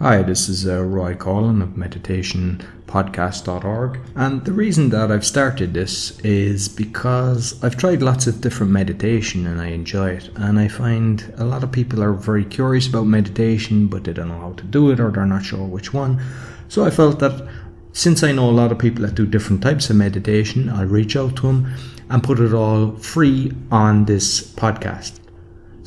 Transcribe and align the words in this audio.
Hi, 0.00 0.22
this 0.22 0.48
is 0.48 0.64
uh, 0.64 0.84
Roy 0.84 1.16
Coughlan 1.16 1.60
of 1.60 1.70
meditationpodcast.org. 1.70 3.98
And 4.14 4.44
the 4.44 4.52
reason 4.52 4.90
that 4.90 5.10
I've 5.10 5.26
started 5.26 5.74
this 5.74 6.20
is 6.20 6.68
because 6.68 7.60
I've 7.64 7.76
tried 7.76 8.00
lots 8.00 8.28
of 8.28 8.40
different 8.40 8.70
meditation 8.70 9.44
and 9.44 9.60
I 9.60 9.70
enjoy 9.70 10.10
it. 10.10 10.30
And 10.36 10.60
I 10.60 10.68
find 10.68 11.34
a 11.36 11.44
lot 11.44 11.64
of 11.64 11.72
people 11.72 12.00
are 12.00 12.12
very 12.12 12.44
curious 12.44 12.86
about 12.86 13.06
meditation, 13.06 13.88
but 13.88 14.04
they 14.04 14.12
don't 14.12 14.28
know 14.28 14.38
how 14.38 14.52
to 14.52 14.64
do 14.66 14.92
it 14.92 15.00
or 15.00 15.10
they're 15.10 15.26
not 15.26 15.44
sure 15.44 15.66
which 15.66 15.92
one. 15.92 16.22
So 16.68 16.84
I 16.84 16.90
felt 16.90 17.18
that 17.18 17.48
since 17.92 18.22
I 18.22 18.30
know 18.30 18.48
a 18.48 18.52
lot 18.52 18.70
of 18.70 18.78
people 18.78 19.04
that 19.04 19.16
do 19.16 19.26
different 19.26 19.64
types 19.64 19.90
of 19.90 19.96
meditation, 19.96 20.68
I'll 20.68 20.86
reach 20.86 21.16
out 21.16 21.34
to 21.38 21.48
them 21.48 21.74
and 22.08 22.22
put 22.22 22.38
it 22.38 22.54
all 22.54 22.92
free 22.92 23.52
on 23.72 24.04
this 24.04 24.42
podcast. 24.52 25.18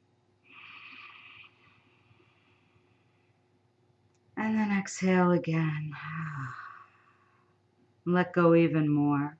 And 4.36 4.58
then 4.58 4.76
exhale 4.76 5.32
again. 5.32 5.92
Let 8.04 8.32
go 8.32 8.54
even 8.54 8.88
more. 8.88 9.36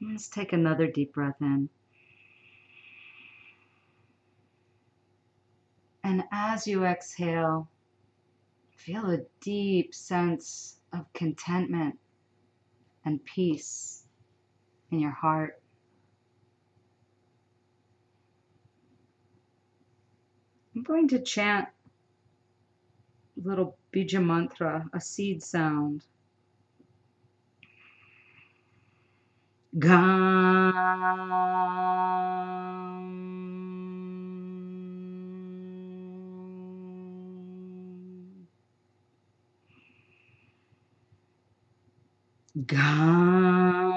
Let's 0.00 0.28
take 0.28 0.52
another 0.52 0.86
deep 0.86 1.12
breath 1.12 1.40
in. 1.40 1.68
And 6.02 6.24
as 6.32 6.66
you 6.66 6.84
exhale, 6.84 7.68
feel 8.76 9.10
a 9.10 9.18
deep 9.40 9.94
sense 9.94 10.80
of 10.92 11.12
contentment 11.12 11.98
and 13.04 13.24
peace 13.24 14.04
in 14.90 15.00
your 15.00 15.10
heart. 15.10 15.60
I'm 20.74 20.82
going 20.82 21.08
to 21.08 21.20
chant 21.20 21.68
a 23.36 23.48
little 23.48 23.76
bija 23.92 24.24
mantra, 24.24 24.88
a 24.92 25.00
seed 25.00 25.42
sound. 25.42 26.04
Gam. 29.78 30.70
Gum. 42.66 43.94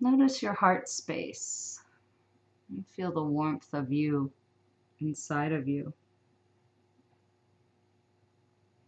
Notice 0.00 0.42
your 0.42 0.54
heart 0.54 0.88
space 0.88 1.80
and 2.70 2.86
feel 2.86 3.12
the 3.12 3.22
warmth 3.22 3.74
of 3.74 3.92
you 3.92 4.32
inside 5.00 5.52
of 5.52 5.68
you. 5.68 5.92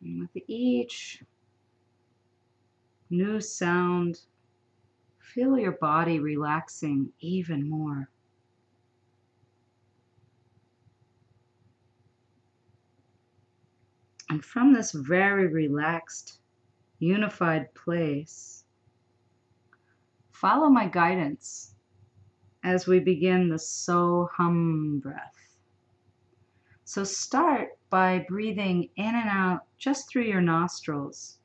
And 0.03 0.21
with 0.21 0.43
each 0.49 1.23
new 3.11 3.41
sound, 3.41 4.21
feel 5.21 5.59
your 5.59 5.73
body 5.73 6.19
relaxing 6.19 7.13
even 7.21 7.69
more. 7.69 8.09
And 14.29 14.45
from 14.45 14.73
this 14.73 14.93
very 14.93 15.47
relaxed, 15.47 16.39
unified 16.99 17.73
place, 17.75 18.65
follow 20.31 20.71
my 20.71 20.87
guidance 20.89 21.75
as 22.65 22.87
we 22.87 22.99
begin 22.99 23.51
the 23.51 23.59
So 23.59 24.31
Hum 24.33 25.01
breath. 25.01 25.42
So 26.95 27.05
start 27.05 27.79
by 27.89 28.27
breathing 28.29 28.91
in 28.97 29.15
and 29.15 29.27
out 29.27 29.61
just 29.79 30.11
through 30.11 30.25
your 30.25 30.43
nostrils. 30.43 31.39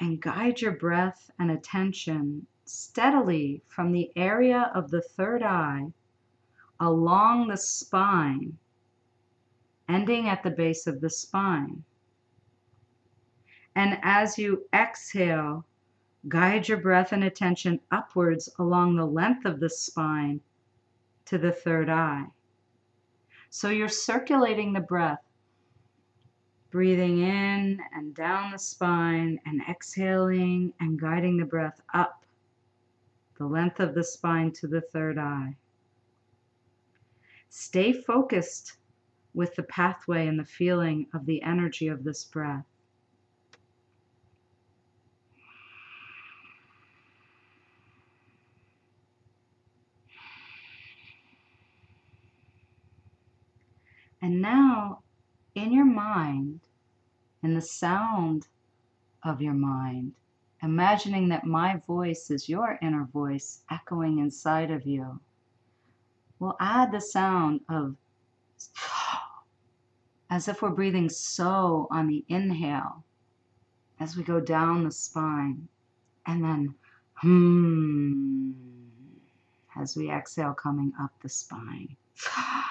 And 0.00 0.20
guide 0.20 0.60
your 0.60 0.72
breath 0.72 1.30
and 1.38 1.48
attention 1.48 2.48
steadily 2.64 3.62
from 3.68 3.92
the 3.92 4.10
area 4.16 4.72
of 4.74 4.90
the 4.90 5.00
third 5.00 5.44
eye 5.44 5.92
along 6.80 7.46
the 7.46 7.56
spine, 7.56 8.58
ending 9.88 10.28
at 10.28 10.42
the 10.42 10.50
base 10.50 10.88
of 10.88 11.00
the 11.00 11.10
spine. 11.10 11.84
And 13.76 14.00
as 14.02 14.36
you 14.36 14.66
exhale, 14.74 15.64
guide 16.26 16.66
your 16.66 16.78
breath 16.78 17.12
and 17.12 17.22
attention 17.22 17.78
upwards 17.92 18.48
along 18.58 18.96
the 18.96 19.06
length 19.06 19.44
of 19.44 19.60
the 19.60 19.70
spine 19.70 20.40
to 21.26 21.38
the 21.38 21.52
third 21.52 21.88
eye. 21.88 22.26
So 23.54 23.68
you're 23.68 23.90
circulating 23.90 24.72
the 24.72 24.80
breath, 24.80 25.22
breathing 26.70 27.18
in 27.18 27.82
and 27.94 28.14
down 28.14 28.50
the 28.50 28.58
spine 28.58 29.38
and 29.44 29.60
exhaling 29.68 30.72
and 30.80 30.98
guiding 30.98 31.36
the 31.36 31.44
breath 31.44 31.78
up 31.92 32.24
the 33.36 33.44
length 33.44 33.78
of 33.78 33.94
the 33.94 34.04
spine 34.04 34.52
to 34.52 34.66
the 34.66 34.80
third 34.80 35.18
eye. 35.18 35.54
Stay 37.50 37.92
focused 37.92 38.78
with 39.34 39.54
the 39.54 39.64
pathway 39.64 40.26
and 40.26 40.38
the 40.38 40.46
feeling 40.46 41.06
of 41.12 41.26
the 41.26 41.42
energy 41.42 41.88
of 41.88 42.04
this 42.04 42.24
breath. 42.24 42.64
And 54.22 54.40
now, 54.40 55.00
in 55.56 55.72
your 55.72 55.84
mind, 55.84 56.60
in 57.42 57.54
the 57.54 57.60
sound 57.60 58.46
of 59.24 59.42
your 59.42 59.52
mind, 59.52 60.12
imagining 60.62 61.28
that 61.30 61.44
my 61.44 61.78
voice 61.88 62.30
is 62.30 62.48
your 62.48 62.78
inner 62.80 63.04
voice 63.04 63.64
echoing 63.68 64.20
inside 64.20 64.70
of 64.70 64.86
you, 64.86 65.18
we'll 66.38 66.56
add 66.60 66.92
the 66.92 67.00
sound 67.00 67.62
of 67.68 67.96
as 70.30 70.46
if 70.46 70.62
we're 70.62 70.70
breathing 70.70 71.08
so 71.08 71.88
on 71.90 72.06
the 72.06 72.24
inhale 72.28 73.02
as 73.98 74.16
we 74.16 74.22
go 74.22 74.38
down 74.38 74.84
the 74.84 74.92
spine, 74.92 75.66
and 76.26 76.44
then 76.44 76.74
hmm 77.16 78.52
as 79.76 79.96
we 79.96 80.10
exhale 80.10 80.54
coming 80.54 80.92
up 81.00 81.10
the 81.22 81.28
spine. 81.28 81.96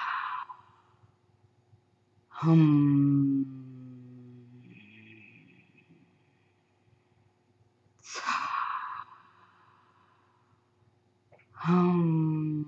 Hum. 2.42 3.46
Hum. 11.52 12.66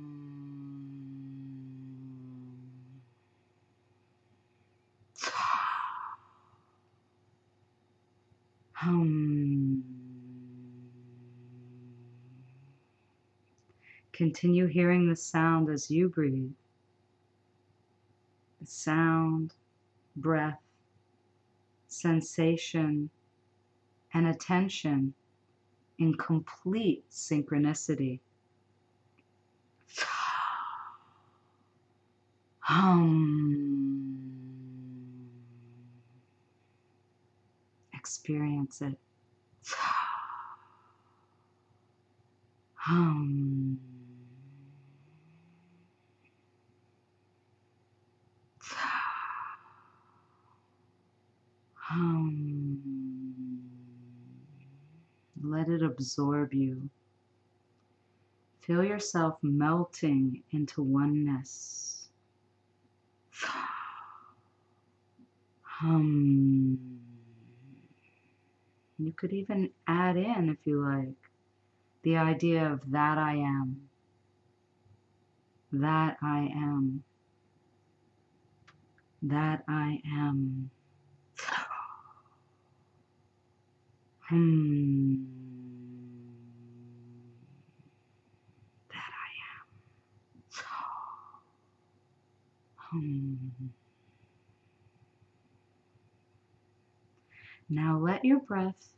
Hum. 8.72 9.84
Continue 14.12 14.66
hearing 14.66 15.08
the 15.08 15.16
sound 15.16 15.68
as 15.68 15.90
you 15.90 16.08
breathe. 16.08 16.52
The 18.60 18.66
sound 18.66 19.54
breath, 20.16 20.60
sensation, 21.88 23.10
and 24.12 24.26
attention 24.26 25.14
in 25.98 26.14
complete 26.14 27.04
synchronicity. 27.10 28.20
Hum. 32.60 34.30
Experience 37.94 38.80
it. 38.82 38.98
Hum. 42.76 43.78
Hum. 51.94 53.60
Let 55.40 55.68
it 55.68 55.82
absorb 55.82 56.52
you. 56.52 56.90
Feel 58.62 58.82
yourself 58.82 59.38
melting 59.42 60.42
into 60.50 60.82
oneness. 60.82 62.08
Hum. 65.62 66.78
You 68.96 69.12
could 69.12 69.32
even 69.32 69.70
add 69.88 70.16
in, 70.16 70.48
if 70.48 70.64
you 70.64 70.80
like, 70.80 71.16
the 72.02 72.16
idea 72.16 72.72
of 72.72 72.92
that 72.92 73.18
I 73.18 73.34
am. 73.34 73.88
That 75.72 76.16
I 76.22 76.48
am. 76.54 77.02
That 79.22 79.64
I 79.66 80.00
am. 80.06 80.70
Hmm. 84.28 85.16
That 88.88 88.96
I 88.96 89.30
am. 89.50 89.64
Hmm. 92.76 93.34
Now 97.68 97.98
let 97.98 98.24
your 98.24 98.40
breath 98.40 98.88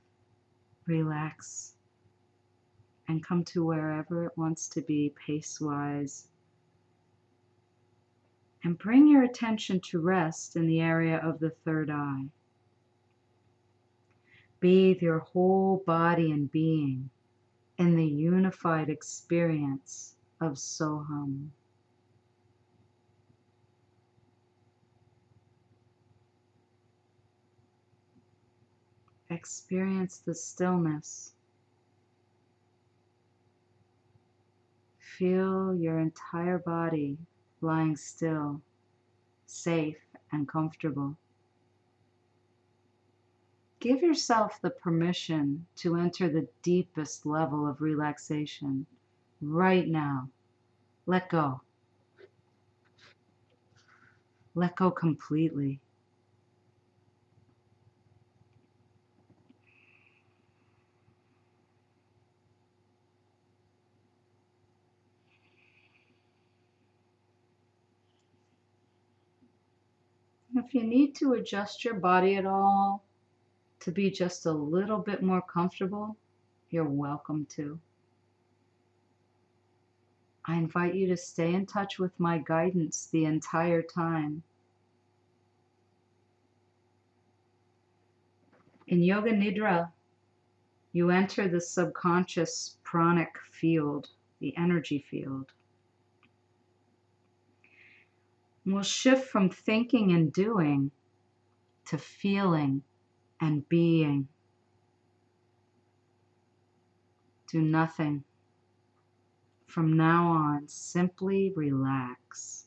relax 0.87 1.73
and 3.08 3.25
come 3.25 3.44
to 3.44 3.64
wherever 3.64 4.26
it 4.26 4.37
wants 4.37 4.69
to 4.69 4.81
be 4.82 5.14
pace 5.26 5.61
wise. 5.61 6.28
And 8.64 8.78
bring 8.78 9.06
your 9.08 9.23
attention 9.23 9.81
to 9.90 10.00
rest 10.00 10.56
in 10.56 10.67
the 10.67 10.81
area 10.81 11.19
of 11.19 11.38
the 11.38 11.50
third 11.50 11.90
eye. 11.90 12.26
Bathe 14.66 15.00
your 15.00 15.20
whole 15.20 15.84
body 15.86 16.32
and 16.32 16.50
being 16.50 17.08
in 17.78 17.94
the 17.94 18.04
unified 18.04 18.90
experience 18.90 20.16
of 20.40 20.54
Soham. 20.54 21.50
Experience 29.30 30.18
the 30.18 30.34
stillness. 30.34 31.30
Feel 34.98 35.76
your 35.76 36.00
entire 36.00 36.58
body 36.58 37.18
lying 37.60 37.96
still, 37.96 38.60
safe 39.46 40.00
and 40.32 40.48
comfortable. 40.48 41.16
Give 43.81 44.00
yourself 44.02 44.61
the 44.62 44.70
permission 44.70 45.67
to 45.76 45.96
enter 45.96 46.28
the 46.28 46.49
deepest 46.62 47.26
level 47.26 47.69
of 47.69 47.81
relaxation 47.81 48.87
right 49.40 49.87
now. 49.87 50.31
Let 51.06 51.28
go. 51.28 51.61
Let 54.55 54.76
go 54.76 54.90
completely. 54.90 55.81
If 70.56 70.73
you 70.75 70.85
need 70.85 71.14
to 71.16 71.35
adjust 71.35 71.85
your 71.85 71.95
body 71.95 72.37
at 72.37 72.47
all, 72.47 73.05
to 73.87 73.93
be 73.93 74.11
just 74.11 74.47
a 74.47 74.50
little 74.50 74.99
bit 74.99 75.23
more 75.23 75.40
comfortable, 75.40 76.16
you're 76.71 76.88
welcome 76.88 77.47
to. 77.49 77.78
I 80.45 80.57
invite 80.57 80.97
you 80.97 81.07
to 81.07 81.16
stay 81.16 81.55
in 81.55 81.66
touch 81.66 81.97
with 81.97 82.11
my 82.19 82.38
guidance 82.38 83.09
the 83.12 83.26
entire 83.26 83.83
time. 83.83 84.43
In 88.88 89.05
Yoga 89.05 89.31
Nidra, 89.31 89.93
you 90.93 91.11
enter 91.11 91.47
the 91.47 91.61
subconscious 91.61 92.78
pranic 92.83 93.38
field, 93.52 94.09
the 94.40 94.52
energy 94.57 95.07
field. 95.09 95.52
We'll 98.64 98.83
shift 98.83 99.28
from 99.28 99.49
thinking 99.49 100.11
and 100.11 100.33
doing 100.33 100.90
to 101.85 101.99
feeling 101.99 102.83
and 103.40 103.69
being. 103.69 104.28
Do 107.50 107.61
nothing. 107.61 108.25
From 109.66 109.97
now 109.97 110.28
on, 110.28 110.69
simply 110.69 111.52
relax. 111.55 112.66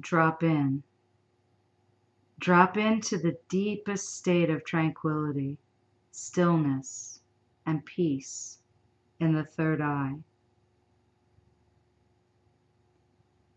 Drop 0.00 0.42
in. 0.42 0.82
Drop 2.38 2.76
into 2.76 3.18
the 3.18 3.36
deepest 3.48 4.16
state 4.16 4.50
of 4.50 4.64
tranquility, 4.64 5.58
stillness, 6.10 7.20
and 7.66 7.84
peace 7.84 8.58
in 9.20 9.34
the 9.34 9.44
third 9.44 9.80
eye. 9.80 10.16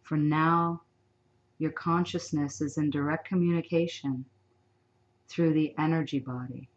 For 0.04 0.18
now, 0.18 0.84
your 1.66 1.72
consciousness 1.72 2.62
is 2.62 2.78
in 2.78 2.92
direct 2.92 3.28
communication 3.28 4.24
through 5.28 5.52
the 5.52 5.74
energy 5.80 6.20
body. 6.20 6.70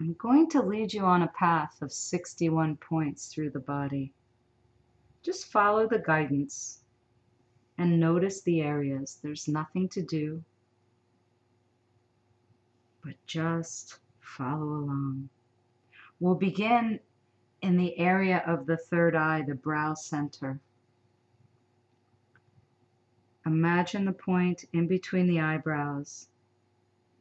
I'm 0.00 0.14
going 0.14 0.48
to 0.48 0.62
lead 0.62 0.94
you 0.94 1.02
on 1.04 1.20
a 1.20 1.28
path 1.28 1.76
of 1.82 1.92
61 1.92 2.78
points 2.78 3.26
through 3.26 3.50
the 3.50 3.60
body. 3.60 4.14
Just 5.22 5.52
follow 5.52 5.86
the 5.86 5.98
guidance 5.98 6.80
and 7.76 8.00
notice 8.00 8.40
the 8.40 8.62
areas. 8.62 9.18
There's 9.22 9.48
nothing 9.48 9.90
to 9.90 10.00
do, 10.00 10.42
but 13.04 13.12
just 13.26 13.98
follow 14.22 14.64
along. 14.64 15.28
We'll 16.18 16.34
begin 16.34 16.98
in 17.62 17.76
the 17.76 17.96
area 17.96 18.42
of 18.46 18.66
the 18.66 18.76
third 18.76 19.14
eye, 19.14 19.42
the 19.46 19.54
brow 19.54 19.94
center. 19.94 20.60
Imagine 23.46 24.04
the 24.04 24.12
point 24.12 24.64
in 24.72 24.86
between 24.86 25.26
the 25.26 25.40
eyebrows, 25.40 26.28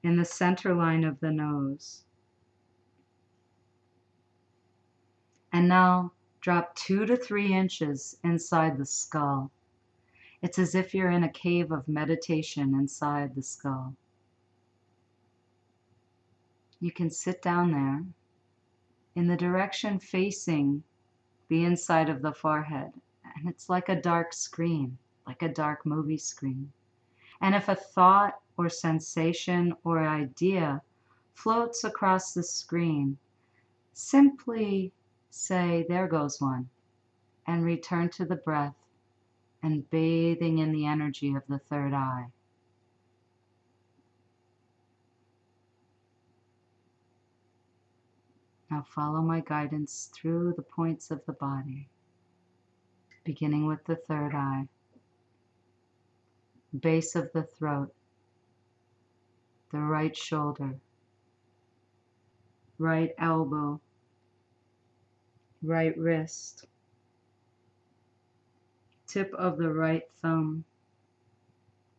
in 0.04 0.18
the 0.18 0.26
center 0.26 0.74
line 0.74 1.04
of 1.04 1.20
the 1.20 1.32
nose. 1.32 2.04
And 5.54 5.68
now 5.68 6.12
drop 6.42 6.76
two 6.76 7.06
to 7.06 7.16
three 7.16 7.54
inches 7.54 8.18
inside 8.24 8.78
the 8.78 8.86
skull. 8.86 9.52
It's 10.42 10.58
as 10.58 10.74
if 10.74 10.96
you're 10.96 11.12
in 11.12 11.24
a 11.24 11.30
cave 11.30 11.72
of 11.72 11.88
meditation 11.88 12.74
inside 12.74 13.36
the 13.36 13.44
skull. 13.44 13.96
You 16.80 16.92
can 16.92 17.12
sit 17.12 17.44
down 17.44 17.72
there 17.72 18.04
in 19.16 19.28
the 19.28 19.38
direction 19.38 20.00
facing 20.00 20.84
the 21.50 21.66
inside 21.66 22.10
of 22.10 22.22
the 22.22 22.34
forehead, 22.34 22.92
and 23.36 23.50
it's 23.50 23.70
like 23.70 23.90
a 23.90 24.02
dark 24.02 24.34
screen, 24.34 24.98
like 25.28 25.42
a 25.42 25.50
dark 25.50 25.86
movie 25.86 26.18
screen. 26.18 26.72
And 27.42 27.56
if 27.56 27.68
a 27.68 27.76
thought 27.76 28.40
or 28.58 28.70
sensation 28.70 29.74
or 29.84 30.00
idea 30.00 30.82
floats 31.34 31.84
across 31.84 32.34
the 32.34 32.44
screen, 32.44 33.18
simply 33.94 34.94
say, 35.30 35.86
There 35.90 36.08
goes 36.08 36.40
one, 36.40 36.70
and 37.48 37.66
return 37.66 38.10
to 38.10 38.26
the 38.26 38.36
breath 38.36 38.76
and 39.64 39.90
bathing 39.90 40.60
in 40.60 40.72
the 40.72 40.86
energy 40.86 41.34
of 41.34 41.44
the 41.48 41.60
third 41.60 41.94
eye. 41.94 42.28
Now 48.72 48.84
follow 48.84 49.22
my 49.22 49.42
guidance 49.42 50.10
through 50.14 50.54
the 50.54 50.62
points 50.62 51.12
of 51.12 51.26
the 51.26 51.34
body, 51.34 51.90
beginning 53.26 53.68
with 53.68 53.84
the 53.84 53.98
third 53.98 54.34
eye, 54.34 54.70
base 56.80 57.18
of 57.18 57.34
the 57.34 57.44
throat, 57.44 57.94
the 59.74 59.80
right 59.80 60.16
shoulder, 60.16 60.80
right 62.78 63.14
elbow, 63.18 63.82
right 65.62 65.98
wrist, 65.98 66.66
tip 69.06 69.34
of 69.34 69.58
the 69.58 69.74
right 69.74 70.10
thumb, 70.22 70.64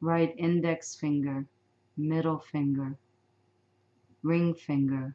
right 0.00 0.34
index 0.38 0.96
finger, 0.96 1.44
middle 1.98 2.38
finger, 2.38 2.96
ring 4.22 4.54
finger, 4.54 5.14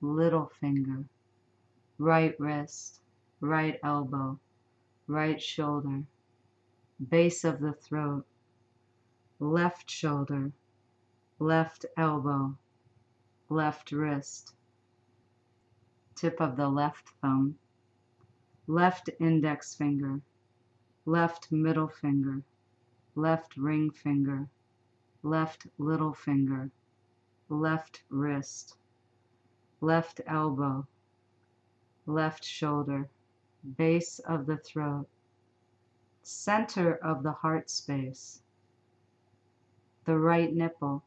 little 0.00 0.50
finger, 0.60 1.04
right 1.98 2.38
wrist, 2.38 3.00
right 3.40 3.78
elbow, 3.82 4.38
right 5.06 5.40
shoulder, 5.42 6.02
base 7.08 7.44
of 7.44 7.60
the 7.60 7.72
throat, 7.72 8.24
left 9.40 9.90
shoulder, 9.90 10.52
left 11.38 11.86
elbow, 11.96 12.56
left 13.48 13.92
wrist, 13.92 14.54
tip 16.14 16.40
of 16.40 16.56
the 16.56 16.68
left 16.68 17.10
thumb, 17.22 17.56
left 18.66 19.08
index 19.20 19.74
finger, 19.74 20.20
left 21.06 21.50
middle 21.50 21.88
finger, 21.88 22.42
left 23.14 23.56
ring 23.56 23.90
finger, 23.90 24.48
left 25.22 25.66
little 25.78 26.12
finger, 26.12 26.70
left 27.48 28.02
wrist, 28.10 28.76
left 29.80 30.20
elbow, 30.26 30.86
left 32.06 32.44
shoulder, 32.44 33.08
base 33.76 34.18
of 34.20 34.46
the 34.46 34.56
throat, 34.58 35.06
center 36.22 36.96
of 36.96 37.22
the 37.22 37.32
heart 37.32 37.70
space, 37.70 38.42
the 40.04 40.18
right 40.18 40.52
nipple, 40.52 41.02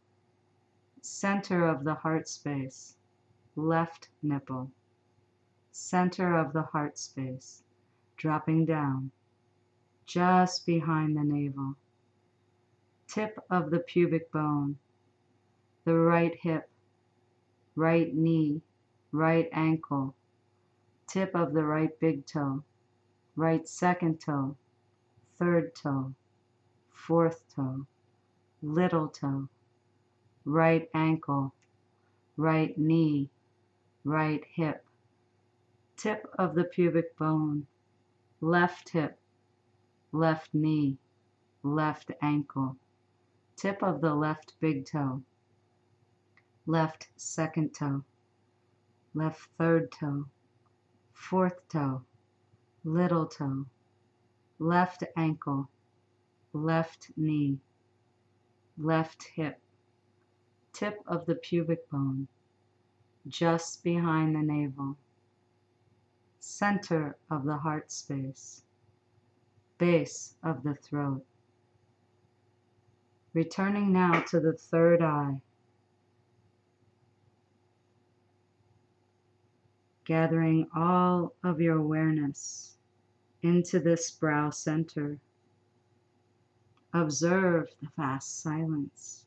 center 1.01 1.67
of 1.67 1.83
the 1.83 1.95
heart 1.95 2.27
space, 2.27 2.95
left 3.55 4.09
nipple, 4.23 4.71
center 5.71 6.37
of 6.37 6.53
the 6.53 6.61
heart 6.61 6.97
space, 6.97 7.63
dropping 8.17 8.65
down 8.65 9.11
just 10.05 10.65
behind 10.65 11.15
the 11.15 11.23
navel, 11.23 11.75
tip 13.07 13.37
of 13.49 13.71
the 13.71 13.79
pubic 13.79 14.31
bone, 14.31 14.77
the 15.85 15.95
right 15.95 16.35
hip, 16.41 16.70
right 17.75 18.13
knee, 18.13 18.61
right 19.11 19.47
ankle, 19.53 20.13
tip 21.07 21.35
of 21.35 21.53
the 21.53 21.63
right 21.63 21.99
big 21.99 22.25
toe, 22.25 22.63
right 23.35 23.67
second 23.67 24.19
toe, 24.19 24.55
third 25.37 25.73
toe, 25.75 26.13
fourth 26.93 27.43
toe, 27.55 27.85
little 28.61 29.07
toe, 29.07 29.47
right 30.45 30.89
ankle, 30.93 31.53
right 32.37 32.77
knee, 32.77 33.29
right 34.03 34.43
hip, 34.55 34.85
tip 35.97 36.25
of 36.37 36.55
the 36.55 36.63
pubic 36.63 37.15
bone, 37.17 37.65
left 38.39 38.89
hip, 38.89 39.19
left 40.11 40.53
knee, 40.53 40.97
left 41.63 42.11
ankle, 42.21 42.75
tip 43.55 43.81
of 43.83 44.01
the 44.01 44.13
left 44.13 44.53
big 44.59 44.85
toe, 44.85 45.21
left 46.65 47.09
second 47.17 47.73
toe, 47.73 48.03
left 49.13 49.49
third 49.57 49.91
toe, 49.91 50.25
fourth 51.13 51.67
toe, 51.69 52.01
little 52.83 53.25
toe, 53.25 53.65
left 54.59 55.03
ankle, 55.17 55.69
left 56.53 57.11
knee, 57.17 57.57
left 58.77 59.23
hip, 59.35 59.59
tip 60.73 61.01
of 61.07 61.25
the 61.25 61.35
pubic 61.35 61.89
bone, 61.89 62.27
just 63.27 63.83
behind 63.83 64.35
the 64.35 64.41
navel, 64.41 64.97
center 66.39 67.15
of 67.29 67.45
the 67.45 67.57
heart 67.57 67.91
space. 67.91 68.63
Base 69.77 70.35
of 70.43 70.61
the 70.63 70.75
throat. 70.75 71.25
Returning 73.33 73.91
now 73.91 74.21
to 74.21 74.39
the 74.39 74.53
third 74.53 75.01
eye. 75.01 75.41
Gathering 80.05 80.67
all 80.75 81.35
of 81.43 81.61
your 81.61 81.77
awareness 81.77 82.75
into 83.43 83.79
this 83.79 84.11
brow 84.11 84.49
center. 84.49 85.19
Observe 86.93 87.69
the 87.81 87.89
vast 87.95 88.41
silence. 88.41 89.25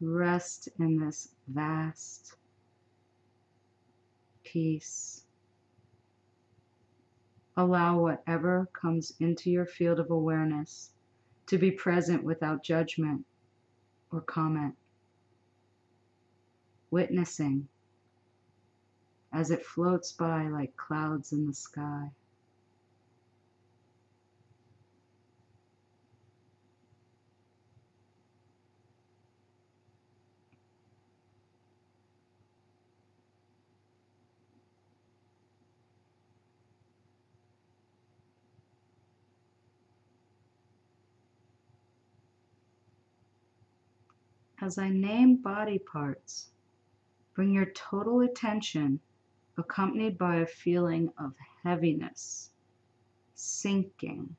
Rest 0.00 0.68
in 0.78 0.98
this 0.98 1.28
vast 1.48 2.36
peace. 4.44 5.23
Allow 7.56 8.00
whatever 8.00 8.68
comes 8.72 9.12
into 9.20 9.50
your 9.50 9.66
field 9.66 10.00
of 10.00 10.10
awareness 10.10 10.90
to 11.46 11.58
be 11.58 11.70
present 11.70 12.24
without 12.24 12.64
judgment 12.64 13.24
or 14.10 14.20
comment. 14.20 14.74
Witnessing 16.90 17.68
as 19.32 19.50
it 19.50 19.64
floats 19.64 20.12
by 20.12 20.48
like 20.48 20.76
clouds 20.76 21.32
in 21.32 21.46
the 21.46 21.54
sky. 21.54 22.10
As 44.60 44.78
I 44.78 44.88
name 44.88 45.36
body 45.36 45.78
parts, 45.78 46.50
bring 47.34 47.52
your 47.52 47.66
total 47.66 48.20
attention 48.20 49.00
accompanied 49.56 50.16
by 50.16 50.36
a 50.36 50.46
feeling 50.46 51.12
of 51.18 51.34
heaviness, 51.62 52.50
sinking, 53.34 54.36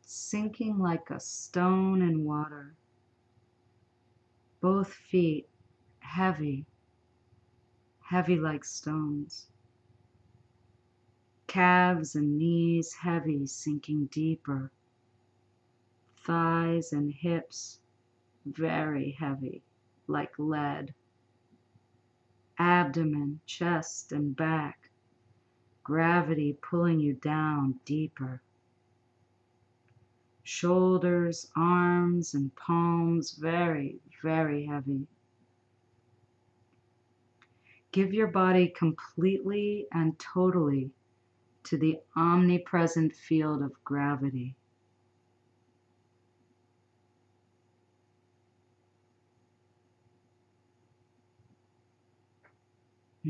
sinking 0.00 0.78
like 0.78 1.10
a 1.10 1.20
stone 1.20 2.02
in 2.02 2.24
water. 2.24 2.74
Both 4.60 4.92
feet 4.92 5.48
heavy, 6.00 6.66
heavy 8.00 8.36
like 8.36 8.64
stones. 8.64 9.46
Calves 11.46 12.14
and 12.14 12.36
knees 12.36 12.94
heavy, 12.94 13.46
sinking 13.46 14.06
deeper 14.06 14.72
thighs 16.28 16.92
and 16.92 17.10
hips 17.10 17.80
very 18.46 19.16
heavy, 19.18 19.62
like 20.06 20.32
lead. 20.38 20.94
Abdomen, 22.58 23.40
chest, 23.46 24.12
and 24.12 24.34
back, 24.34 24.90
gravity 25.84 26.58
pulling 26.60 26.98
you 27.00 27.14
down 27.14 27.78
deeper. 27.84 28.42
Shoulders, 30.42 31.50
arms, 31.56 32.34
and 32.34 32.54
palms 32.56 33.32
very, 33.32 34.00
very 34.22 34.66
heavy. 34.66 35.06
Give 37.92 38.12
your 38.12 38.26
body 38.28 38.68
completely 38.68 39.86
and 39.92 40.18
totally 40.18 40.90
to 41.64 41.76
the 41.76 42.00
omnipresent 42.16 43.14
field 43.14 43.62
of 43.62 43.72
gravity. 43.84 44.54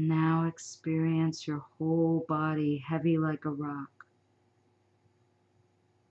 Now 0.00 0.46
experience 0.46 1.48
your 1.48 1.64
whole 1.76 2.24
body 2.28 2.78
heavy 2.78 3.18
like 3.18 3.44
a 3.44 3.50
rock. 3.50 4.06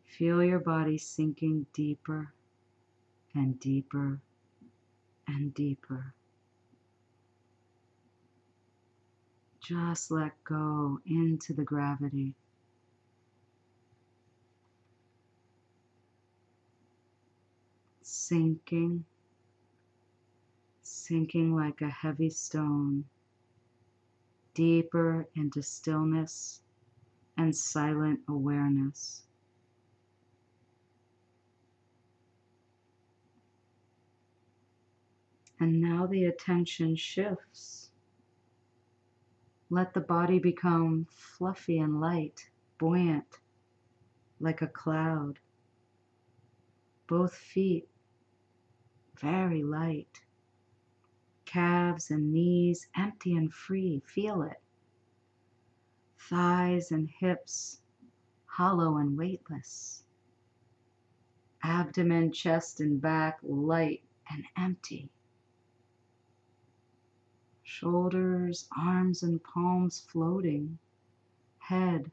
Feel 0.04 0.44
your 0.44 0.60
body 0.60 0.98
sinking 0.98 1.68
deeper 1.72 2.34
and 3.34 3.58
deeper 3.62 4.20
and 5.26 5.54
deeper. 5.54 6.14
Just 9.62 10.12
let 10.12 10.34
go 10.44 11.00
into 11.06 11.54
the 11.54 11.64
gravity. 11.64 12.34
Sinking, 18.02 19.06
sinking 20.84 21.56
like 21.56 21.80
a 21.80 21.90
heavy 21.90 22.30
stone 22.30 23.06
deeper 24.58 25.30
into 25.36 25.62
stillness 25.62 26.62
and 27.38 27.56
silent 27.56 28.20
awareness. 28.28 29.22
And 35.60 35.80
now 35.80 36.08
the 36.08 36.26
attention 36.26 36.96
shifts. 36.96 37.92
Let 39.70 39.94
the 39.94 40.02
body 40.02 40.40
become 40.40 41.06
fluffy 41.12 41.78
and 41.78 42.02
light, 42.02 42.50
buoyant, 42.80 43.38
like 44.40 44.64
a 44.64 44.68
cloud. 44.68 45.38
Both 47.08 47.36
feet 47.36 47.88
very 49.20 49.62
light 49.62 50.22
calves 51.58 52.12
and 52.12 52.32
knees 52.32 52.86
empty 52.96 53.36
and 53.36 53.52
free. 53.52 54.00
Feel 54.06 54.44
it. 54.44 54.62
Thighs 56.30 56.92
and 56.92 57.10
hips 57.10 57.82
hollow 58.46 58.98
and 58.98 59.18
weightless. 59.18 60.04
Abdomen, 61.64 62.32
chest, 62.32 62.80
and 62.80 63.02
back 63.02 63.40
light 63.42 64.04
and 64.30 64.44
empty. 64.56 65.10
Shoulders, 67.64 68.68
arms, 68.78 69.24
and 69.24 69.44
palms 69.44 70.06
floating. 70.12 70.78
Head 71.58 72.12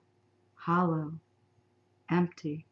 hollow, 0.54 1.12
empty. 2.10 2.64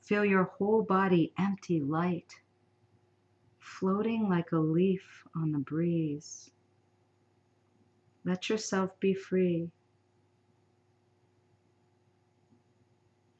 Feel 0.00 0.24
your 0.24 0.44
whole 0.44 0.80
body 0.80 1.34
empty, 1.38 1.82
light 1.82 2.32
floating 3.66 4.28
like 4.28 4.52
a 4.52 4.58
leaf 4.58 5.24
on 5.34 5.52
the 5.52 5.58
breeze. 5.58 6.50
Let 8.24 8.48
yourself 8.48 8.98
be 9.00 9.12
free. 9.12 9.70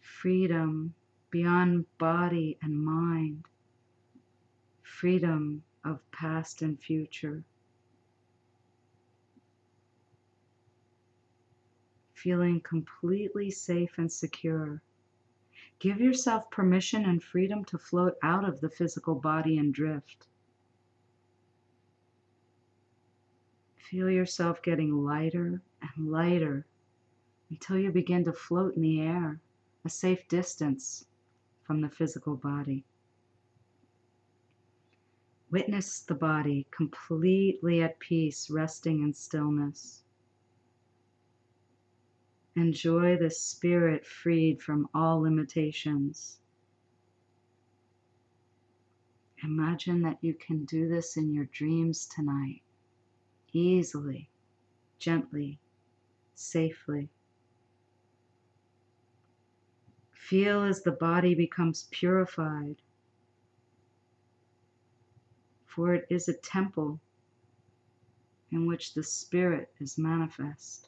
Freedom 0.01 0.93
beyond 1.31 1.87
body 1.99 2.59
and 2.61 2.85
mind. 2.85 3.45
Freedom 4.83 5.62
of 5.85 6.01
past 6.11 6.61
and 6.62 6.81
future. 6.81 7.45
Feeling 12.15 12.61
completely 12.61 13.51
safe 13.51 13.93
and 13.99 14.11
secure. 14.11 14.83
Give 15.79 16.01
yourself 16.01 16.51
permission 16.51 17.05
and 17.05 17.23
freedom 17.23 17.65
to 17.67 17.79
float 17.79 18.17
out 18.23 18.49
of 18.49 18.61
the 18.61 18.71
physical 18.71 19.15
body 19.15 19.59
and 19.59 19.75
drift. 19.75 20.27
Feel 23.77 24.11
yourself 24.11 24.62
getting 24.62 25.05
lighter 25.05 25.62
and 25.83 26.11
lighter 26.11 26.67
until 27.51 27.79
you 27.79 27.93
begin 27.93 28.25
to 28.25 28.33
float 28.33 28.75
in 28.75 28.83
the 28.83 29.01
air, 29.01 29.41
a 29.85 29.89
safe 29.89 30.27
distance 30.29 31.07
from 31.62 31.83
the 31.83 31.91
physical 31.91 32.37
body. 32.37 32.85
Witness 35.51 36.01
the 36.01 36.15
body 36.15 36.67
completely 36.71 37.83
at 37.83 38.01
peace, 38.01 38.51
resting 38.51 39.03
in 39.03 39.12
stillness. 39.15 40.03
Enjoy 42.57 43.19
the 43.19 43.31
spirit 43.31 44.07
freed 44.07 44.62
from 44.62 44.88
all 44.95 45.21
limitations. 45.21 46.38
Imagine 49.45 50.01
that 50.03 50.16
you 50.23 50.33
can 50.33 50.64
do 50.64 50.88
this 50.88 51.19
in 51.19 51.35
your 51.35 51.45
dreams 51.53 52.07
tonight, 52.07 52.62
easily, 53.53 54.31
gently, 54.99 55.61
safely. 56.35 57.11
Feel 60.12 60.62
as 60.62 60.83
the 60.83 60.92
body 60.92 61.35
becomes 61.35 61.88
purified, 61.90 62.77
for 65.66 65.92
it 65.95 66.07
is 66.09 66.27
a 66.27 66.35
temple 66.35 66.99
in 68.51 68.66
which 68.66 68.95
the 68.95 69.03
Spirit 69.03 69.71
is 69.79 69.99
manifest. 69.99 70.86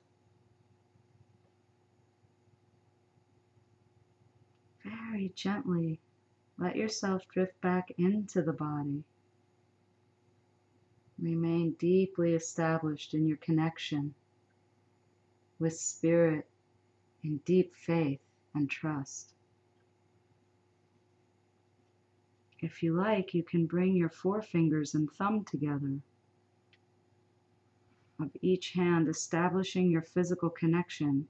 Very 4.89 5.33
gently 5.35 6.01
let 6.59 6.77
yourself 6.77 7.23
drift 7.33 7.61
back 7.61 7.93
into 7.99 8.43
the 8.43 8.53
body. 8.53 9.05
Remain 11.19 11.73
deeply 11.73 12.35
established 12.35 13.15
in 13.15 13.27
your 13.27 13.37
connection 13.39 14.15
with 15.59 15.77
spirit 15.77 16.47
in 17.23 17.39
deep 17.45 17.75
faith 17.75 18.21
and 18.55 18.71
trust. 18.71 19.35
If 22.61 22.83
you 22.83 22.95
like, 22.95 23.35
you 23.35 23.43
can 23.43 23.67
bring 23.67 23.95
your 23.95 24.11
forefingers 24.11 24.95
and 24.95 25.11
thumb 25.11 25.45
together, 25.45 25.99
of 28.21 28.31
each 28.43 28.73
hand 28.73 29.09
establishing 29.09 29.91
your 29.91 30.03
physical 30.03 30.51
connection 30.51 31.29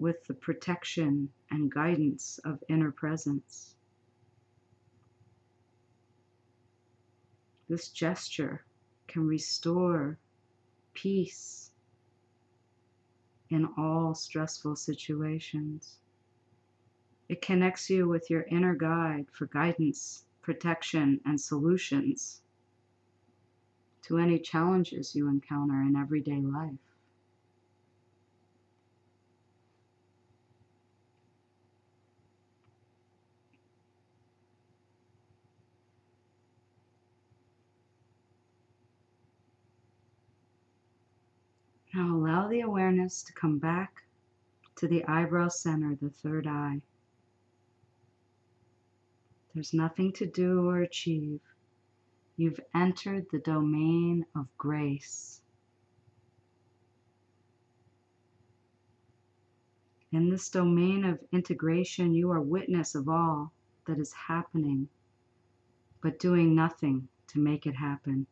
with 0.00 0.26
the 0.26 0.34
protection 0.34 1.28
and 1.50 1.70
guidance 1.70 2.40
of 2.44 2.64
inner 2.70 2.90
presence. 2.90 3.74
This 7.68 7.90
gesture 7.90 8.64
can 9.06 9.26
restore 9.26 10.18
peace 10.94 11.70
in 13.50 13.68
all 13.76 14.14
stressful 14.14 14.74
situations. 14.76 15.98
It 17.28 17.42
connects 17.42 17.90
you 17.90 18.08
with 18.08 18.30
your 18.30 18.42
inner 18.50 18.74
guide 18.74 19.26
for 19.30 19.46
guidance, 19.46 20.24
protection, 20.40 21.20
and 21.26 21.38
solutions 21.38 22.40
to 24.02 24.16
any 24.16 24.38
challenges 24.38 25.14
you 25.14 25.28
encounter 25.28 25.82
in 25.82 25.94
everyday 25.94 26.40
life. 26.40 26.78
Now 41.92 42.16
allow 42.40 42.48
the 42.48 42.60
awareness 42.62 43.22
to 43.22 43.34
come 43.34 43.58
back 43.58 44.02
to 44.74 44.88
the 44.88 45.04
eyebrow 45.04 45.48
center, 45.48 45.94
the 46.00 46.08
third 46.08 46.46
eye. 46.46 46.80
There's 49.52 49.74
nothing 49.74 50.12
to 50.14 50.26
do 50.26 50.66
or 50.66 50.80
achieve. 50.80 51.40
You've 52.38 52.60
entered 52.74 53.26
the 53.30 53.40
domain 53.40 54.24
of 54.34 54.46
grace. 54.56 55.42
In 60.12 60.30
this 60.30 60.48
domain 60.48 61.04
of 61.04 61.20
integration, 61.32 62.14
you 62.14 62.30
are 62.30 62.40
witness 62.40 62.94
of 62.94 63.06
all 63.08 63.52
that 63.86 63.98
is 63.98 64.14
happening, 64.14 64.88
but 66.00 66.18
doing 66.18 66.54
nothing 66.54 67.06
to 67.28 67.38
make 67.38 67.66
it 67.66 67.74
happen. 67.74 68.26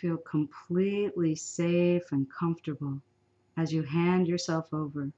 Feel 0.00 0.18
completely 0.18 1.34
safe 1.34 2.12
and 2.12 2.28
comfortable 2.30 3.02
as 3.56 3.72
you 3.72 3.82
hand 3.82 4.28
yourself 4.28 4.72
over 4.72 5.10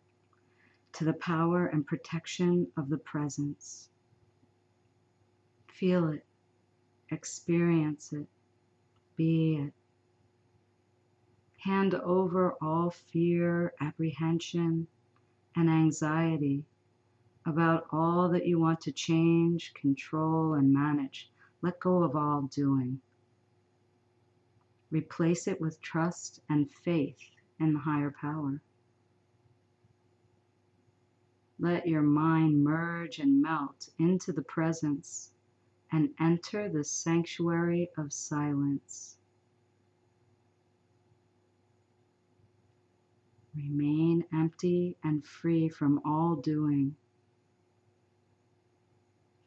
to 0.94 1.04
the 1.04 1.12
power 1.12 1.66
and 1.66 1.86
protection 1.86 2.66
of 2.78 2.88
the 2.88 2.96
presence. 2.96 3.90
Feel 5.70 6.08
it, 6.08 6.24
experience 7.10 8.14
it, 8.14 8.26
be 9.16 9.56
it. 9.56 9.74
Hand 11.58 11.94
over 11.94 12.54
all 12.62 12.90
fear, 12.90 13.74
apprehension, 13.82 14.86
and 15.54 15.68
anxiety 15.68 16.64
about 17.44 17.86
all 17.92 18.30
that 18.30 18.46
you 18.46 18.58
want 18.58 18.80
to 18.80 18.92
change, 18.92 19.74
control, 19.74 20.54
and 20.54 20.72
manage. 20.72 21.30
Let 21.60 21.80
go 21.80 22.02
of 22.02 22.16
all 22.16 22.42
doing. 22.42 23.02
Replace 24.90 25.46
it 25.46 25.60
with 25.60 25.80
trust 25.80 26.40
and 26.48 26.70
faith 26.70 27.18
in 27.60 27.74
the 27.74 27.78
higher 27.78 28.14
power. 28.20 28.60
Let 31.58 31.86
your 31.86 32.02
mind 32.02 32.64
merge 32.64 33.18
and 33.18 33.42
melt 33.42 33.90
into 33.98 34.32
the 34.32 34.42
presence 34.42 35.30
and 35.92 36.10
enter 36.18 36.68
the 36.68 36.84
sanctuary 36.84 37.90
of 37.98 38.12
silence. 38.12 39.16
Remain 43.54 44.24
empty 44.32 44.96
and 45.04 45.24
free 45.26 45.68
from 45.68 46.00
all 46.04 46.36
doing. 46.36 46.96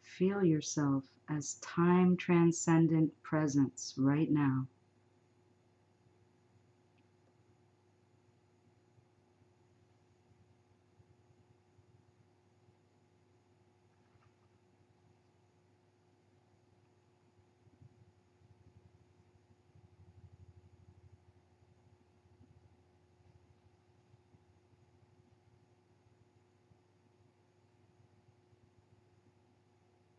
Feel 0.02 0.44
yourself 0.44 1.06
as 1.30 1.56
time 1.56 2.18
transcendent 2.18 3.12
presence 3.24 3.96
right 3.98 4.30
now. 4.30 4.68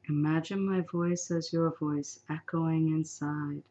Imagine 0.08 0.66
my 0.66 0.82
voice 0.82 1.30
as 1.30 1.52
your 1.52 1.74
voice 1.78 2.20
echoing 2.28 2.88
inside. 2.88 3.62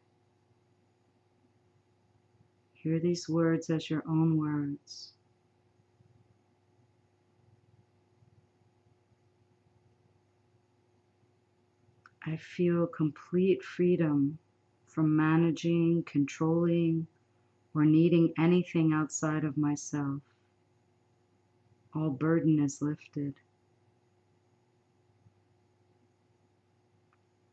Hear 2.72 2.98
these 2.98 3.28
words 3.28 3.70
as 3.70 3.88
your 3.88 4.02
own 4.08 4.36
words. 4.36 5.12
I 12.26 12.36
feel 12.36 12.86
complete 12.86 13.62
freedom 13.62 14.38
from 14.86 15.14
managing, 15.14 16.02
controlling, 16.04 17.06
or 17.74 17.84
needing 17.84 18.32
anything 18.38 18.92
outside 18.92 19.44
of 19.44 19.56
myself. 19.56 20.22
All 21.94 22.10
burden 22.10 22.58
is 22.58 22.82
lifted. 22.82 23.34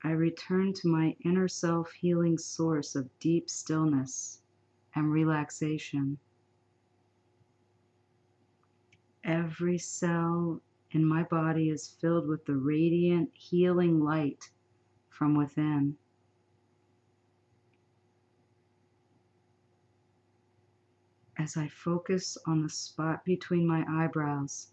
I 0.03 0.11
return 0.11 0.73
to 0.73 0.87
my 0.87 1.15
inner 1.23 1.47
self 1.47 1.91
healing 1.91 2.37
source 2.39 2.95
of 2.95 3.09
deep 3.19 3.49
stillness 3.49 4.41
and 4.95 5.11
relaxation. 5.11 6.17
Every 9.23 9.77
cell 9.77 10.61
in 10.89 11.05
my 11.05 11.21
body 11.23 11.69
is 11.69 11.87
filled 11.87 12.27
with 12.27 12.45
the 12.45 12.55
radiant 12.55 13.29
healing 13.33 13.99
light 13.99 14.49
from 15.09 15.35
within. 15.35 15.97
As 21.37 21.57
I 21.57 21.67
focus 21.67 22.39
on 22.47 22.63
the 22.63 22.69
spot 22.69 23.23
between 23.23 23.67
my 23.67 23.85
eyebrows, 23.87 24.71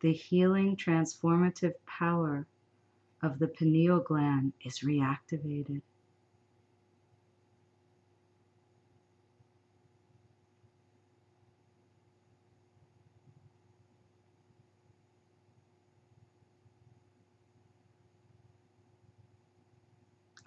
the 0.00 0.12
healing 0.12 0.76
transformative 0.76 1.74
power 1.86 2.46
of 3.22 3.38
the 3.38 3.48
pineal 3.48 4.00
gland 4.00 4.52
is 4.64 4.80
reactivated. 4.80 5.82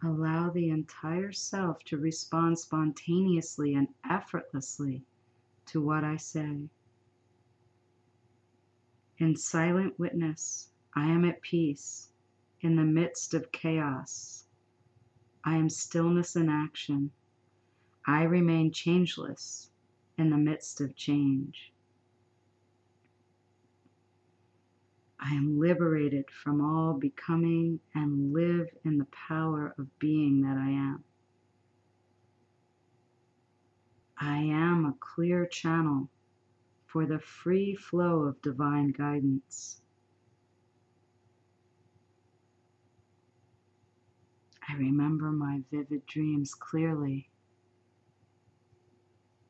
Allow 0.03 0.49
the 0.49 0.69
entire 0.69 1.31
self 1.31 1.81
to 1.85 1.97
respond 1.97 2.59
spontaneously 2.59 3.73
and 3.73 3.87
effortlessly 4.09 5.03
to 5.67 5.79
what 5.79 6.03
I 6.03 6.17
say. 6.17 6.67
In 9.17 9.37
silent 9.37 9.97
witness, 9.97 10.67
I 10.93 11.05
am 11.05 11.23
at 11.23 11.41
peace 11.41 12.09
in 12.63 12.77
the 12.77 12.83
midst 12.83 13.33
of 13.33 13.51
chaos. 13.51 14.45
I 15.43 15.57
am 15.57 15.69
stillness 15.69 16.35
in 16.37 16.49
action. 16.49 17.11
I 18.07 18.23
remain 18.23 18.71
changeless 18.71 19.69
in 20.17 20.29
the 20.29 20.37
midst 20.37 20.81
of 20.81 20.95
change. 20.95 21.73
I 25.19 25.33
am 25.35 25.59
liberated 25.59 26.25
from 26.31 26.61
all 26.61 26.93
becoming 26.93 27.79
and 27.95 28.33
live 28.33 28.67
in 28.83 28.97
the 28.97 29.07
power 29.27 29.75
of 29.77 29.99
being 29.99 30.41
that 30.41 30.57
I 30.57 30.69
am. 30.69 31.03
I 34.17 34.37
am 34.37 34.85
a 34.85 34.95
clear 34.99 35.45
channel 35.45 36.09
for 36.87 37.05
the 37.05 37.19
free 37.19 37.75
flow 37.75 38.21
of 38.23 38.41
divine 38.41 38.91
guidance. 38.91 39.82
I 44.73 44.75
remember 44.77 45.31
my 45.31 45.61
vivid 45.69 46.03
dreams 46.07 46.55
clearly 46.55 47.29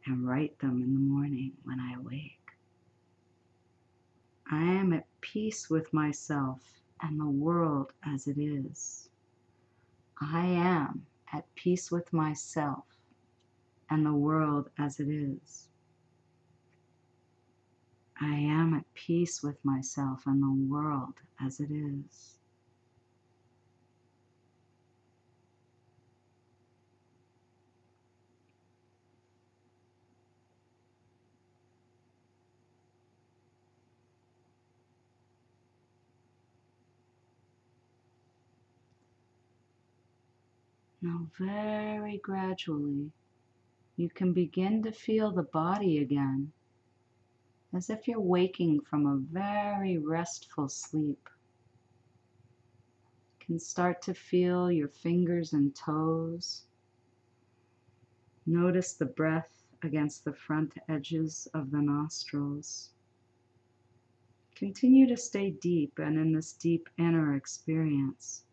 and 0.06 0.28
write 0.28 0.60
them 0.60 0.82
in 0.84 0.94
the 0.94 1.00
morning 1.00 1.54
when 1.64 1.80
I 1.80 1.94
awake. 1.94 2.52
I 4.52 4.62
am 4.64 4.92
at 4.92 5.08
peace 5.22 5.70
with 5.70 5.94
myself 5.94 6.60
and 7.02 7.18
the 7.18 7.30
world 7.30 7.94
as 8.06 8.28
it 8.28 8.38
is. 8.38 9.08
I 10.20 10.46
am 10.46 11.06
at 11.32 11.46
peace 11.56 11.90
with 11.90 12.12
myself 12.12 12.84
and 13.90 14.06
the 14.06 14.12
world 14.14 14.72
as 14.78 15.00
it 15.00 15.08
is. 15.08 15.70
I 18.20 18.36
am 18.36 18.74
at 18.74 18.94
peace 18.94 19.42
with 19.42 19.64
myself 19.64 20.24
and 20.26 20.44
the 20.44 20.70
world 20.70 21.14
as 21.40 21.62
it 21.62 21.72
is. 21.72 22.40
Now, 41.06 41.28
very 41.38 42.20
gradually, 42.20 43.12
you 43.98 44.10
can 44.10 44.32
begin 44.32 44.82
to 44.84 44.94
feel 44.94 45.32
the 45.32 45.44
body 45.44 45.98
again, 45.98 46.54
as 47.74 47.90
if 47.90 48.08
you're 48.08 48.22
waking 48.22 48.80
from 48.80 49.06
a 49.06 49.18
very 49.18 49.98
restful 49.98 50.70
sleep. 50.70 51.28
You 53.38 53.46
can 53.46 53.60
start 53.60 54.02
to 54.04 54.14
feel 54.14 54.72
your 54.72 54.88
fingers 54.88 55.52
and 55.52 55.76
toes. 55.76 56.64
Notice 58.46 58.94
the 58.94 59.06
breath 59.06 59.66
against 59.82 60.24
the 60.24 60.34
front 60.34 60.76
edges 60.88 61.50
of 61.54 61.72
the 61.72 61.82
nostrils. 61.82 62.92
Continue 64.56 65.06
to 65.08 65.18
stay 65.18 65.52
deep 65.52 66.00
and 66.00 66.18
in 66.18 66.32
this 66.32 66.54
deep 66.54 66.88
inner 66.98 67.36
experience. 67.36 68.46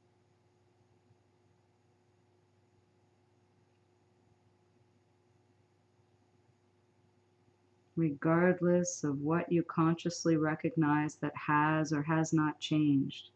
Regardless 8.00 9.04
of 9.04 9.20
what 9.20 9.52
you 9.52 9.62
consciously 9.62 10.34
recognize 10.34 11.16
that 11.16 11.36
has 11.36 11.92
or 11.92 12.02
has 12.02 12.32
not 12.32 12.58
changed. 12.58 13.28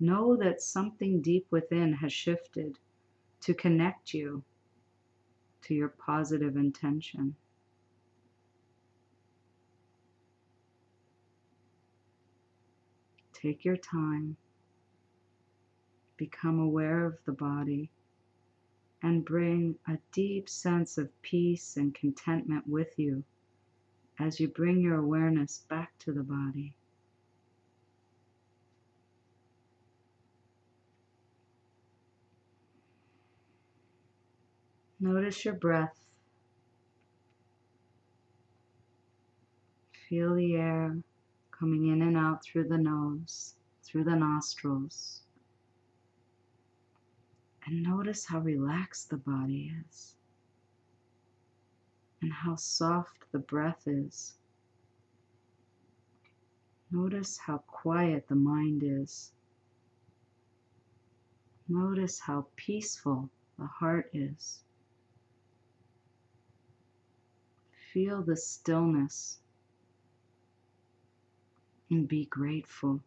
Know 0.00 0.36
that 0.36 0.60
something 0.60 1.22
deep 1.22 1.46
within 1.50 1.92
has 1.92 2.12
shifted 2.12 2.78
to 3.42 3.54
connect 3.54 4.12
you 4.12 4.42
to 5.62 5.74
your 5.74 5.90
positive 5.90 6.56
intention. 6.56 7.36
Take 13.32 13.64
your 13.64 13.76
time, 13.76 14.36
become 16.16 16.58
aware 16.58 17.06
of 17.06 17.18
the 17.24 17.32
body, 17.32 17.88
and 19.00 19.24
bring 19.24 19.76
a 19.86 19.96
deep 20.10 20.48
sense 20.48 20.98
of 20.98 21.22
peace 21.22 21.76
and 21.76 21.94
contentment 21.94 22.66
with 22.66 22.98
you 22.98 23.22
as 24.20 24.40
you 24.40 24.48
bring 24.48 24.80
your 24.80 24.96
awareness 24.96 25.64
back 25.68 25.96
to 26.00 26.12
the 26.12 26.22
body. 26.22 26.74
Notice 35.00 35.44
your 35.44 35.54
breath. 35.54 35.96
Feel 40.08 40.34
the 40.34 40.56
air 40.56 40.96
coming 41.56 41.88
in 41.88 42.02
and 42.02 42.16
out 42.16 42.42
through 42.42 42.68
the 42.68 42.78
nose, 42.78 43.54
through 43.84 44.04
the 44.04 44.16
nostrils. 44.16 45.22
And 47.66 47.82
notice 47.82 48.24
how 48.24 48.40
relaxed 48.40 49.10
the 49.10 49.18
body 49.18 49.72
is 49.84 50.17
and 52.22 52.32
how 52.32 52.56
soft 52.56 53.30
the 53.32 53.38
breath 53.38 53.82
is. 53.86 54.34
Notice 56.90 57.38
how 57.38 57.58
quiet 57.66 58.28
the 58.28 58.34
mind 58.34 58.82
is. 58.84 59.32
Notice 61.68 62.18
how 62.20 62.46
peaceful 62.56 63.28
the 63.58 63.66
heart 63.66 64.10
is. 64.14 64.60
Feel 67.92 68.22
the 68.22 68.36
stillness 68.36 69.38
and 71.90 72.08
be 72.08 72.24
grateful. 72.26 73.00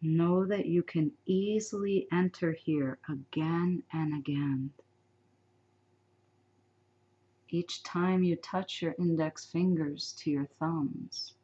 Know 0.00 0.44
that 0.46 0.66
you 0.66 0.82
can 0.82 1.12
easily 1.26 2.06
enter 2.12 2.52
here 2.52 2.98
again 3.08 3.82
and 3.92 4.14
again. 4.16 4.70
Each 7.54 7.82
time 7.82 8.22
you 8.22 8.36
touch 8.36 8.80
your 8.80 8.94
index 8.98 9.44
fingers 9.44 10.14
to 10.20 10.30
your 10.30 10.46
thumbs 10.58 11.34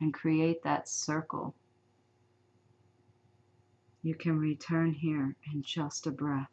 and 0.00 0.14
create 0.14 0.62
that 0.62 0.88
circle, 0.88 1.54
you 4.02 4.14
can 4.14 4.38
return 4.38 4.94
here 4.94 5.36
in 5.52 5.62
just 5.62 6.06
a 6.06 6.10
breath. 6.10 6.48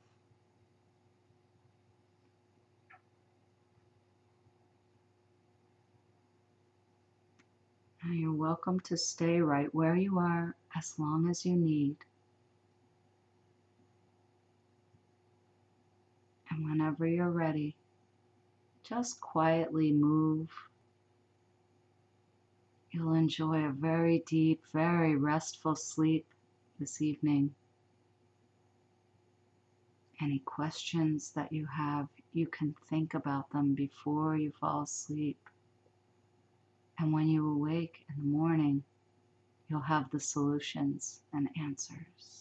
Now 8.03 8.11
you're 8.11 8.33
welcome 8.33 8.81
to 8.81 8.97
stay 8.97 9.39
right 9.39 9.73
where 9.73 9.95
you 9.95 10.19
are 10.19 10.53
as 10.75 10.99
long 10.99 11.29
as 11.29 11.45
you 11.45 11.55
need. 11.55 11.95
And 16.49 16.69
whenever 16.69 17.07
you're 17.07 17.31
ready, 17.31 17.77
just 18.87 19.19
quietly 19.19 19.91
move. 19.91 20.49
You'll 22.91 23.13
enjoy 23.13 23.65
a 23.65 23.71
very 23.71 24.23
deep, 24.27 24.63
very 24.73 25.15
restful 25.15 25.75
sleep 25.75 26.25
this 26.79 27.01
evening. 27.01 27.53
Any 30.21 30.39
questions 30.39 31.31
that 31.35 31.51
you 31.51 31.65
have, 31.65 32.07
you 32.33 32.47
can 32.47 32.73
think 32.89 33.13
about 33.13 33.49
them 33.51 33.75
before 33.75 34.35
you 34.35 34.51
fall 34.59 34.83
asleep. 34.83 35.37
And 36.97 37.13
when 37.13 37.27
you 37.27 37.47
awake 37.47 38.05
in 38.09 38.15
the 38.23 38.37
morning, 38.37 38.83
you'll 39.69 39.81
have 39.81 40.09
the 40.09 40.19
solutions 40.19 41.21
and 41.33 41.49
answers. 41.59 42.36